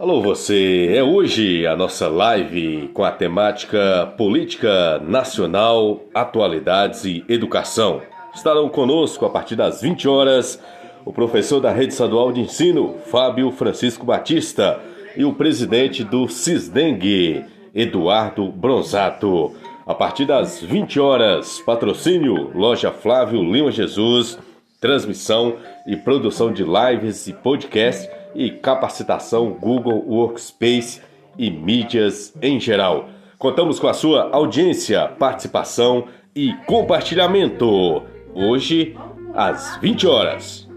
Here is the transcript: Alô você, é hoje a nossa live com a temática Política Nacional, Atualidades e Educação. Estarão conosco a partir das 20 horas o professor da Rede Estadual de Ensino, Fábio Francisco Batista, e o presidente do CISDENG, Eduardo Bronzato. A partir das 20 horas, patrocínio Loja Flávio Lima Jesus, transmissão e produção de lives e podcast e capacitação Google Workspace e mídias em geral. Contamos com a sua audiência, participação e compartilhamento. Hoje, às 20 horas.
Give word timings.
Alô 0.00 0.22
você, 0.22 0.94
é 0.96 1.02
hoje 1.04 1.66
a 1.66 1.76
nossa 1.76 2.08
live 2.08 2.88
com 2.94 3.04
a 3.04 3.12
temática 3.12 4.10
Política 4.16 4.98
Nacional, 5.00 6.00
Atualidades 6.14 7.04
e 7.04 7.22
Educação. 7.28 8.00
Estarão 8.34 8.70
conosco 8.70 9.26
a 9.26 9.28
partir 9.28 9.56
das 9.56 9.82
20 9.82 10.08
horas 10.08 10.58
o 11.04 11.12
professor 11.12 11.60
da 11.60 11.70
Rede 11.70 11.92
Estadual 11.92 12.32
de 12.32 12.40
Ensino, 12.40 12.94
Fábio 13.10 13.50
Francisco 13.50 14.06
Batista, 14.06 14.80
e 15.14 15.22
o 15.22 15.34
presidente 15.34 16.02
do 16.02 16.26
CISDENG, 16.28 17.44
Eduardo 17.74 18.48
Bronzato. 18.48 19.54
A 19.86 19.94
partir 19.94 20.24
das 20.24 20.62
20 20.62 20.98
horas, 20.98 21.60
patrocínio 21.60 22.50
Loja 22.54 22.90
Flávio 22.90 23.42
Lima 23.42 23.70
Jesus, 23.70 24.38
transmissão 24.80 25.56
e 25.86 25.96
produção 25.96 26.52
de 26.52 26.64
lives 26.64 27.26
e 27.26 27.32
podcast 27.32 28.08
e 28.34 28.50
capacitação 28.50 29.50
Google 29.50 30.04
Workspace 30.08 31.02
e 31.38 31.50
mídias 31.50 32.34
em 32.40 32.58
geral. 32.58 33.08
Contamos 33.38 33.78
com 33.78 33.88
a 33.88 33.94
sua 33.94 34.30
audiência, 34.32 35.08
participação 35.18 36.06
e 36.34 36.52
compartilhamento. 36.66 38.02
Hoje, 38.34 38.96
às 39.34 39.76
20 39.78 40.06
horas. 40.06 40.69